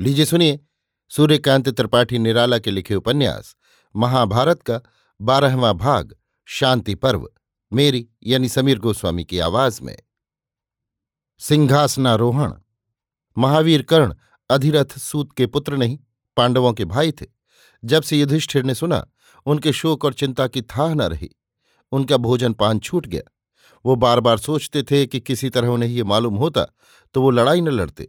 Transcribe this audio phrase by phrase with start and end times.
[0.00, 0.60] लीजिए सुनिए,
[1.08, 3.56] सूर्यकांत त्रिपाठी निराला के लिखे उपन्यास,
[3.96, 4.80] महाभारत का
[5.20, 7.30] बारहवां भाग, शांति पर्व,
[7.72, 9.98] मेरी यानी समीर गोस्वामी की आवाज़ में।
[11.38, 12.52] सिंहासनारोहण,
[13.38, 14.14] महावीर कर्ण
[14.50, 15.98] अधिरथ सूत के पुत्र नहीं,
[16.36, 17.26] पांडवों के भाई थे।
[17.84, 19.06] जब से युधिष्ठिर ने सुना,
[19.46, 21.30] उनके शोक और चिंता की थाह न रही,
[21.92, 23.22] उनका भोजन पान छूट गया।
[23.84, 26.66] वो बार बार सोचते थे कि किसी तरह उन्हें ये मालूम होता
[27.14, 28.08] तो वो लड़ाई न लड़ते।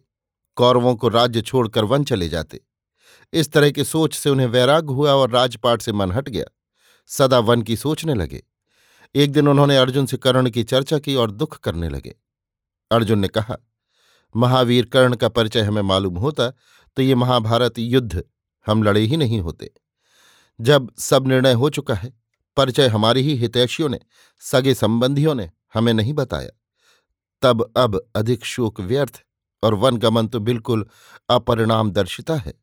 [0.55, 2.61] कौरवों को राज्य छोड़कर वन चले जाते।
[3.33, 6.45] इस तरह की सोच से उन्हें वैराग हुआ और राजपाट से मन हट गया।
[7.09, 8.43] सदा वन की सोचने लगे।
[9.15, 12.15] एक दिन उन्होंने अर्जुन से कर्ण की चर्चा की और दुख करने लगे।
[12.91, 13.57] अर्जुन ने कहा,
[14.35, 16.49] महावीर, कर्ण का परिचय हमें मालूम होता
[16.97, 18.23] तो ये महाभारत युद्ध,
[18.67, 19.71] हम लड़े ही नहीं होते।
[20.61, 22.13] जब सब निर्णय हो चुका है,
[22.57, 23.99] परिचय हमारी ही हितैषियों ने,
[24.39, 26.49] सगे संबंधियों ने हमें नहीं बताया।
[27.41, 29.23] तब अब अधिक शोक व्यर्थ
[29.63, 30.87] और वन गमन तो बिल्कुल
[31.29, 32.53] अपरिणाम दर्शिता है।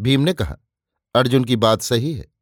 [0.00, 0.56] भीम ने कहा,
[1.14, 2.32] अर्जुन की बात सही है।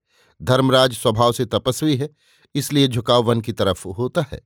[0.42, 2.10] धर्मराज स्वभाव से तपस्वी है,
[2.54, 4.40] इसलिए झुकाव वन की तरफ़ होता है।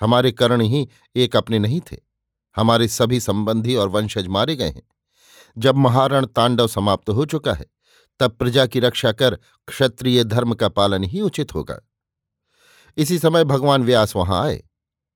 [0.00, 1.96] हमारे कर्ण ही एक अपने नहीं थे।
[2.56, 4.82] हमारे सभी संबंधी और वंशज मारे गए हैं।
[5.58, 7.66] जब महारण तांडव समाप्त हो चुका है,
[8.20, 9.34] तब प्रजा की रक्षा कर
[9.66, 11.80] क्षत्रिय धर्म का पालन ही उचित होगा।
[12.96, 14.64] इसी समय भगवान व्यास वहाँ आए।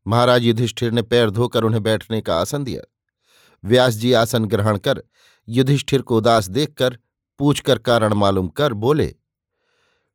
[0.06, 2.93] महाराज युधिष्ठिर ने पैर धोकर उन्हें बैठने का आसन दिया।
[3.64, 5.02] व्यास जी आसन ग्रहण कर,
[5.48, 6.98] युधिष्ठिर को उदास देखकर,
[7.38, 9.06] पूछकर कारण मालूम कर बोले,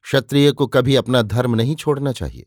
[0.02, 2.46] क्षत्रिय को कभी अपना धर्म नहीं छोड़ना चाहिए।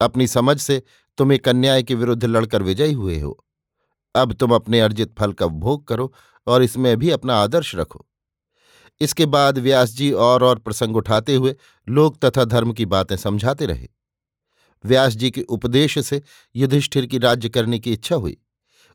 [0.00, 0.82] अपनी समझ से
[1.18, 3.44] तुम एक अन्याय के विरुद्ध लड़कर विजयी हुए हो।
[4.14, 6.12] अब तुम अपने अर्जित फल का भोग करो
[6.46, 8.06] और इसमें भी अपना आदर्श रखो।
[9.00, 11.54] इसके बाद व्यास जी और और प्रसंग उठाते हुए
[11.88, 13.88] लोक तथा धर्म की बातें समझाते रहे।
[14.84, 16.22] व्यास जी के उपदेश से
[16.56, 18.36] युधिष्ठिर की राज्य करने की इच्छा हुई।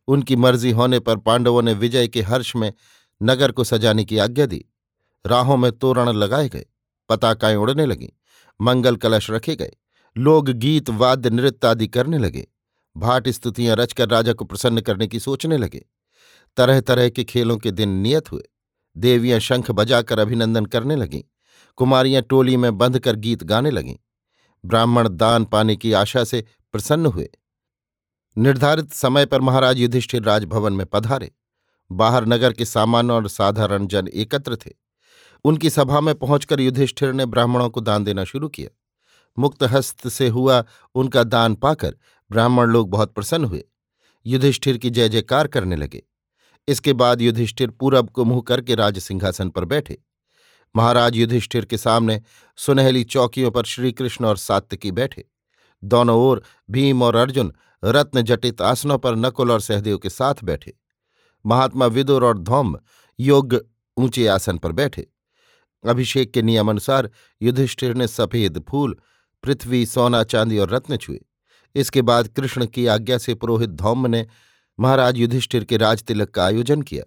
[0.07, 2.73] उनकी मर्ज़ी होने पर पांडवों ने विजय के हर्ष में
[3.23, 4.65] नगर को सजाने की आज्ञा दी।
[5.25, 6.65] राहों में तोरण लगाए गए,
[7.09, 8.09] पताकाएँ उड़ने लगीं,
[8.61, 9.71] मंगल कलश रखे गए,
[10.17, 12.47] लोग गीत, वाद्य, नृत्य आदि करने लगे।
[12.97, 15.85] भाट स्तुतियाँ रचकर राजा को प्रसन्न करने की सोचने लगे।
[16.57, 18.43] तरह तरह के खेलों के दिन नियत हुए।
[18.97, 21.21] देवियाँ शंख बजाकर अभिनंदन करने लगीं।
[21.75, 23.95] कुमारियाँ टोली में बंधकर गीत गाने लगीं।
[24.65, 27.29] ब्राह्मण दान पाने की आशा से प्रसन्न हुए।
[28.37, 31.31] निर्धारित समय पर महाराज युधिष्ठिर राजभवन में पधारे।
[31.91, 34.71] बाहर नगर के सामान्य और साधारण जन एकत्र थे।
[35.43, 38.69] उनकी सभा में पहुंचकर युधिष्ठिर ने ब्राह्मणों को दान देना शुरू किया।
[39.39, 40.63] मुक्त हस्त से हुआ
[40.95, 41.95] उनका दान पाकर
[42.31, 43.63] ब्राह्मण लोग बहुत प्रसन्न हुए।
[44.25, 46.03] युधिष्ठिर की जय जयकार करने लगे।
[46.67, 49.97] इसके बाद युधिष्ठिर पूरब को मुँह करके राज सिंहासन पर बैठे।
[50.75, 52.21] महाराज युधिष्ठिर के सामने
[52.57, 55.25] सुनहली चौकियों पर श्रीकृष्ण और सात्यकी बैठे।
[55.83, 57.53] दोनों ओर भीम और अर्जुन
[57.85, 60.73] रत्न जटित आसनों पर नकुल और सहदेव के साथ बैठे।
[61.45, 62.79] महात्मा विदुर और धौम्ब
[63.19, 63.61] योग्य
[63.97, 65.07] ऊँचे आसन पर बैठे।
[65.85, 67.09] अभिषेक के नियमानुसार
[67.41, 68.95] युधिष्ठिर ने सफ़ेद फूल,
[69.43, 71.19] पृथ्वी, सोना, चांदी और रत्न छुए।
[71.75, 74.27] इसके बाद कृष्ण की आज्ञा से पुरोहित धौम ने
[74.79, 77.03] महाराज युधिष्ठिर के राजतिलक का आयोजन किया।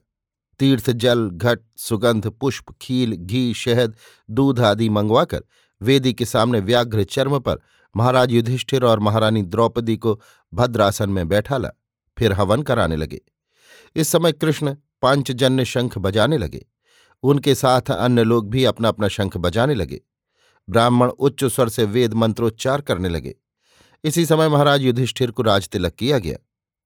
[0.59, 3.97] तीर्थ, जल, घट, सुगंध, पुष्प, खील, घी, शहद,
[4.31, 5.43] दूध आदि मंगवाकर
[5.83, 7.59] वेदी के सामने व्याघ्र चर्म पर
[7.97, 10.21] महाराज युधिष्ठिर और महारानी द्रौपदी को
[10.55, 11.71] भद्रासन में बैठाला
[12.19, 13.21] फिर हवन कराने लगे।
[13.97, 16.67] इस समय कृष्ण पांचजन्य शंख बजाने लगे।
[17.23, 20.01] उनके साथ अन्य लोग भी अपना अपना शंख बजाने लगे।
[20.69, 23.35] ब्राह्मण उच्च स्वर से वेद मंत्रोच्चार करने लगे।
[24.05, 26.37] इसी समय महाराज युधिष्ठिर को राजतिलक किया गया।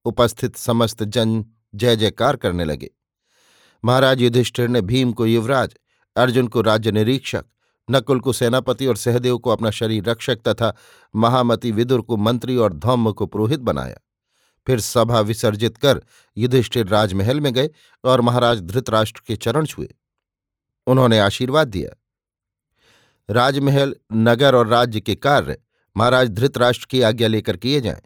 [0.05, 2.89] उपस्थित समस्त जन जय जयकार करने लगे।
[3.85, 5.75] महाराज युधिष्ठिर ने भीम को युवराज,
[6.15, 7.45] अर्जुन को राज्य निरीक्षक
[7.89, 10.75] नकुल को सेनापति और सहदेव को अपना शरीर रक्षक तथा
[11.15, 13.99] महामति विदुर को मंत्री और धौम्म को पुरोहित बनाया।
[14.67, 16.01] फिर सभा विसर्जित कर
[16.37, 17.69] युधिष्ठिर राजमहल में गए
[18.03, 19.95] और महाराज धृतराष्ट्र के चरण छुए।
[20.87, 21.89] उन्होंने आशीर्वाद दिया।
[23.29, 25.57] राजमहल, नगर और राज्य के कार्य
[25.97, 28.01] महाराज धृतराष्ट्र की आज्ञा लेकर किए जाएँ।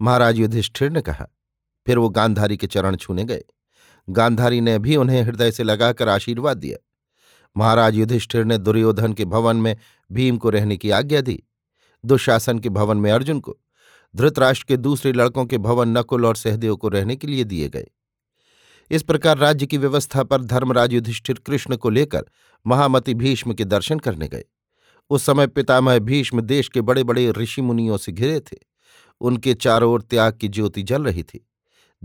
[0.00, 1.26] महाराज युधिष्ठिर ने कहा,
[1.86, 3.44] फिर वो गांधारी के चरण छूने गए।
[4.08, 6.78] गांधारी ने भी उन्हें हृदय से लगाकर आशीर्वाद दिया।
[7.56, 9.76] महाराज युधिष्ठिर ने दुर्योधन के भवन में
[10.12, 11.42] भीम को रहने की आज्ञा दी।
[12.04, 13.58] दुशासन के भवन में अर्जुन को,
[14.16, 17.90] धृतराष्ट्र के दूसरे लड़कों के भवन नकुल और सहदेव को रहने के लिए दिए गए।
[18.90, 22.24] इस प्रकार राज्य की व्यवस्था पर धर्मराज युधिष्ठिर कृष्ण को लेकर
[22.66, 24.44] महामति भीष्म के दर्शन करने गए।
[25.10, 28.56] उस समय पितामह भीष्म देश के बड़े बड़े ऋषि मुनियों से घिरे थे।
[29.20, 31.48] उनके चारों ओर त्याग की ज्योति जल रही थी।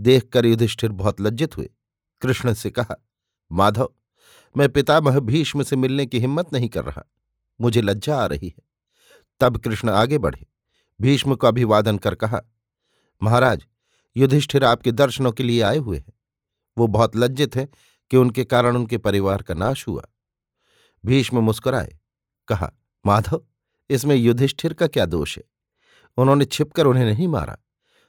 [0.00, 1.70] देखकर युधिष्ठिर बहुत लज्जित हुए।
[2.20, 3.04] कृष्ण से कहा,
[3.52, 3.90] माधव
[4.56, 7.04] मैं पितामह भीष्म से मिलने की हिम्मत नहीं कर रहा।
[7.60, 8.62] मुझे लज्जा आ रही है।
[9.40, 10.46] तब कृष्ण आगे बढ़े।
[11.00, 12.40] भीष्म को अभिवादन कर कहा,
[13.22, 13.66] महाराज,
[14.16, 16.12] युधिष्ठिर आपके दर्शनों के लिए आए हुए हैं।
[16.78, 17.68] वो बहुत लज्जित हैं
[18.10, 20.02] कि उनके कारण उनके परिवार का नाश हुआ
[21.06, 21.98] भीष्म मुस्कुराए,
[22.48, 22.72] कहा,
[23.06, 23.42] माधव,
[23.90, 25.44] इसमें युधिष्ठिर का क्या दोष है?
[26.16, 27.58] उन्होंने छिपकर उन्हें नहीं मारा।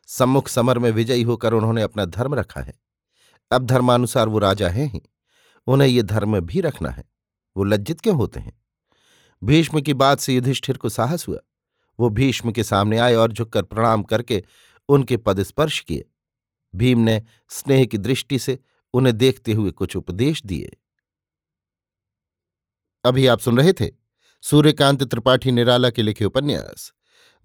[0.08, 2.74] सम्मुख समर में विजयी होकर उन्होंने अपना धर्म रखा है।
[3.52, 5.02] अब धर्मानुसार वो राजा हैं ही।
[5.68, 7.04] उन्हें ये धर्म भी रखना है।
[7.58, 8.62] वो लज्जित क्यों होते हैं?
[9.44, 11.40] भीष्म की बात से युधिष्ठिर को साहस हुआ।
[12.00, 14.44] वो भीष्म के सामने आए और झुककर प्रणाम करके
[14.90, 16.12] उनके पद स्पर्श किए।
[16.76, 18.60] भीम ने स्नेह की दृष्टि से
[18.94, 20.78] उन्हें देखते हुए कुछ उपदेश दिए।
[23.06, 23.92] अभी आप सुन रहे थे
[24.42, 26.94] सूर्यकांत त्रिपाठी निराला के लिखे उपन्यास।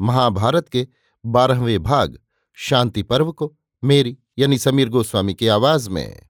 [0.01, 0.89] महाभारत के
[1.27, 2.19] बारहवें भाग,
[2.55, 6.29] शांति पर्व को मेरी यानी समीर गोस्वामी की आवाज़ में।